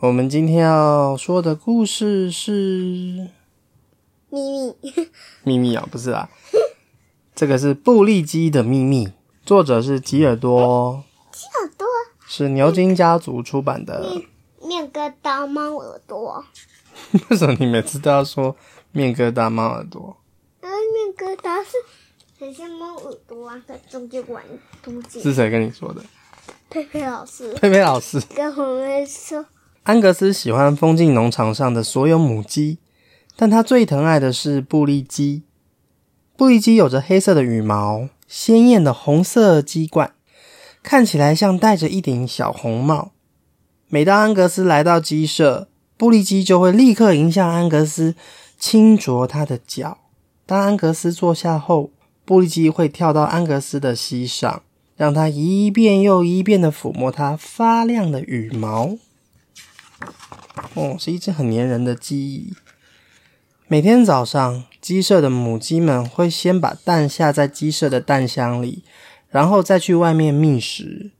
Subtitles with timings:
[0.00, 3.30] 我们今天要说的故事是
[4.28, 4.92] 秘密，
[5.42, 6.28] 秘密啊，不是啊，
[7.34, 9.08] 这个是布利基的秘密，
[9.42, 11.88] 作者是吉尔多，吉尔多
[12.26, 14.20] 是牛津家族出版的。
[14.60, 16.44] 面疙瘩猫耳朵，
[17.30, 18.54] 为什么你每次都要说
[18.92, 20.14] 面疙瘩猫耳朵？
[20.62, 21.70] 因为面疙瘩是
[22.38, 24.44] 很像猫耳朵啊，在中间玩
[24.82, 25.22] 东西。
[25.22, 26.04] 是谁跟你说的？
[26.68, 28.20] 佩佩老师佩佩老师。
[28.34, 29.46] 跟我们说，
[29.86, 32.78] 安格斯喜欢风景农场上的所有母鸡，
[33.36, 35.44] 但他最疼爱的是布利鸡。
[36.36, 40.10] 布利鸡有着黑色的羽毛，鲜艳的红色鸡冠，
[40.82, 43.12] 看起来像戴着一顶小红帽。
[43.86, 48.16] 每当安格斯来到鸡舍，布利鸡就会立刻迎向安格斯，
[48.58, 49.98] 轻啄他的脚。
[50.46, 51.90] 当安格斯坐下后，
[52.24, 54.62] 布利鸡会跳到安格斯的膝上，
[54.96, 58.96] 让他一遍又一遍的抚摸它发亮的羽毛。
[60.76, 62.54] 哦，是一只很粘人的鸡。
[63.66, 68.84] 每天早上，鸡舍的母鸡们会先把蛋下在鸡舍的蛋箱里，
[69.30, 71.12] 然后再去外面觅食。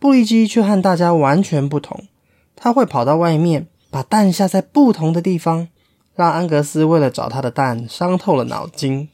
[0.00, 2.08] 布利鸡却和大家完全不同，
[2.56, 5.68] 它会跑到外面，把蛋下在不同的地方，
[6.16, 9.08] 让安格斯为了找它的蛋伤透了脑筋。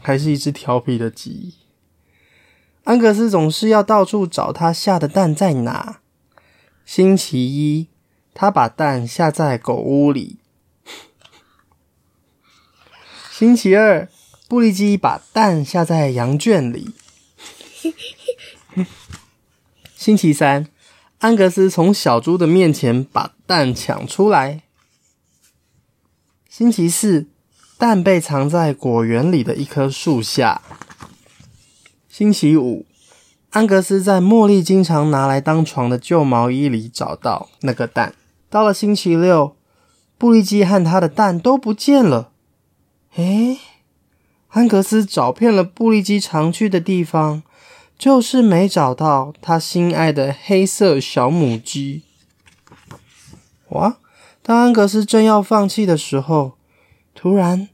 [0.00, 1.54] 还是一只调皮的鸡。
[2.84, 6.00] 安格斯总是要到处找它下的蛋在哪。
[6.84, 7.88] 星期一，
[8.34, 10.38] 他把蛋下在狗屋里。
[13.30, 14.08] 星期二，
[14.48, 16.94] 布利鸡把蛋下在羊圈里。
[19.94, 20.66] 星期三，
[21.18, 24.62] 安格斯从小猪的面前把蛋抢出来。
[26.48, 27.28] 星期四，
[27.78, 30.60] 蛋被藏在果园里的一棵树下。
[32.08, 32.86] 星期五，
[33.50, 38.14] 安格斯在茉莉经常拿来当床的旧毛衣里找到那个蛋。
[38.54, 39.56] 到了星期六，
[40.16, 42.30] 布利基和他的蛋都不见了。
[43.16, 43.58] 诶，
[44.50, 47.42] 安格斯找遍了布利基常去的地方，
[47.98, 52.04] 就是没找到他心爱的黑色小母鸡。
[53.70, 53.96] 哇！
[54.40, 56.52] 当安格斯正要放弃的时候，
[57.12, 57.68] 突然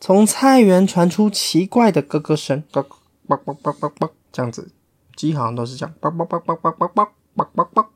[0.00, 2.84] 从菜园传出奇怪的咯咯声，咯
[3.28, 4.72] 咯咯咯咯咯，这样子，
[5.14, 7.04] 鸡好像都是这样，啵啵啵啵啵啵啵啵
[7.36, 7.90] 啵啵啵啵啵。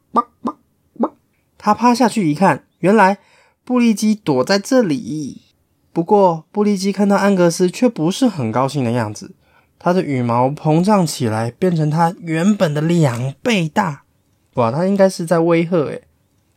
[1.63, 3.19] 他趴下去一看，原来
[3.67, 5.43] 布利基躲在这里。
[5.93, 9.35] 不过布利基看到安格斯却不是很高兴的样子，
[9.79, 14.05] 他的羽毛膨胀起来，变成他原本的两倍大。
[14.55, 16.05] 哇，他应该是在威吓诶，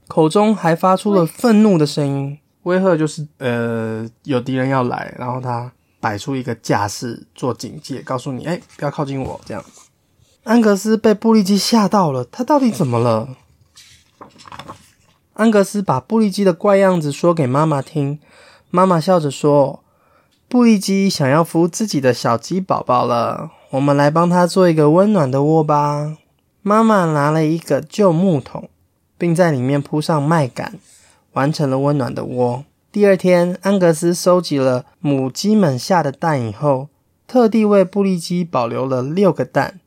[0.07, 2.39] 口中还发出了愤怒的声音。
[2.63, 9.61] 威吓就是呃有敌人要来，然后他摆出一个架势做警戒，告诉你哎不要靠近我这样。
[10.43, 13.35] 安格斯被布利基吓到了，他到底怎么了？
[15.33, 18.19] 安格斯把布利基的怪样子说给妈妈听，
[18.69, 19.83] 妈妈笑着说
[20.47, 26.17] ：“布利基想要孵自己的小鸡宝宝了，我们来帮他做一个温暖的窝吧。”
[26.61, 28.69] 妈妈拿了一个旧木桶，
[29.17, 30.73] 并在里面铺上麦秆，
[31.33, 32.63] 完成了温暖的窝。
[32.91, 36.89] 第二天，安格斯收集了母鸡们下的蛋以后，
[37.27, 39.79] 特地为布利基保留了六个蛋。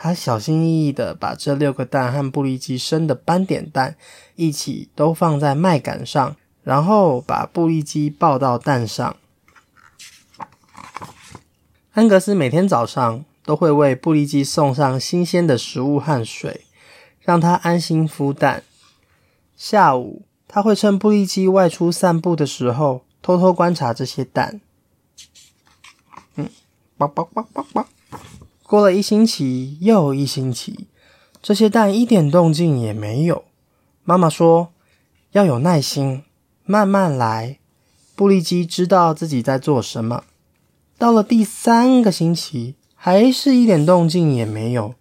[0.00, 3.96] 他小心翼翼的把这六个蛋和布利基生的斑点蛋
[4.36, 9.16] 一起都放在麦秆上，然后把布利基抱到蛋上。
[11.94, 16.60] 安格斯每天早上都会为布利基送上新鲜的食物和水，
[17.20, 18.62] 让它安心孵蛋。
[19.56, 24.60] 下午，他会趁布利基外出散步的时候，偷偷观察这些蛋。
[26.36, 26.48] 嗯，
[26.96, 27.84] 啵啵啵啵啵。
[28.68, 30.88] 过了一星期又一星期，
[31.40, 33.44] 这些蛋一点动静也没有。
[34.04, 34.74] 妈妈说
[35.32, 36.22] 要有耐心，
[36.66, 37.60] 慢慢来。
[38.14, 40.24] 布利基知道自己在做什么。
[40.98, 44.94] 到了第三个星期，还是一点动静也没有。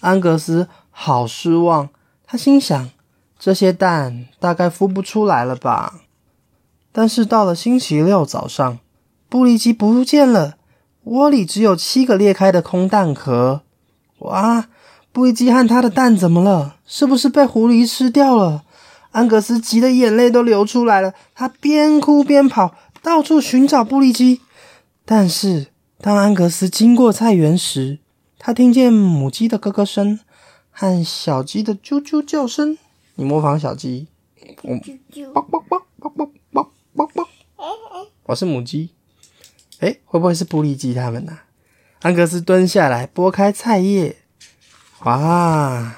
[0.00, 1.88] 安格斯好失望，
[2.26, 2.90] 他心想：
[3.38, 6.02] 这些蛋大概孵不出来了吧。
[6.92, 8.78] 但是到了星期六早上，
[9.30, 10.57] 布利基不见了。
[11.08, 13.62] 窝里只有七个裂开的空蛋壳。
[14.18, 14.68] 哇！
[15.10, 16.76] 布利基和他的蛋怎么了？
[16.86, 18.64] 是不是被狐狸吃掉了？
[19.10, 21.14] 安格斯急得眼泪都流出来了。
[21.34, 24.42] 他边哭边跑，到处寻找布利基。
[25.06, 25.68] 但是
[26.00, 27.98] 当安格斯经过菜园时，
[28.38, 30.20] 他听见母鸡的咯咯声
[30.70, 32.76] 和小鸡的啾啾叫声。
[33.14, 34.06] 你模仿小鸡。
[34.62, 37.28] 啾啾，啵啵啵啵啵啵啵啵。
[38.24, 38.90] 我是母鸡。
[39.80, 41.38] 哎，会不会是布利基他们呢？
[42.00, 44.16] 安格斯蹲下来，拨开菜叶。
[45.04, 45.96] 哇，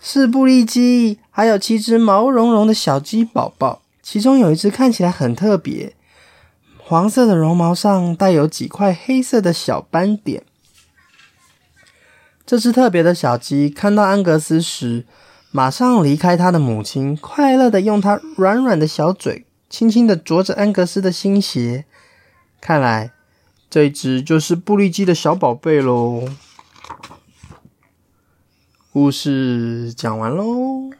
[0.00, 3.82] 是布利鸡，还有七只毛茸茸的小鸡宝宝。
[4.02, 5.96] 其中有一只看起来很特别，
[6.78, 10.44] 黄色的绒毛上带有几块黑色的小斑点。
[12.46, 15.04] 这只特别的小鸡看到安格斯时，
[15.50, 21.84] 马上离开它的母亲，快乐的用它软软的小嘴轻轻的啄着安格斯的新鞋。
[22.66, 23.12] 看来
[23.70, 26.24] 这只就是布利基的小宝贝喽。
[28.92, 30.90] 故事讲完喽，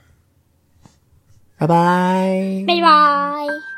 [1.58, 3.75] 拜拜，拜拜。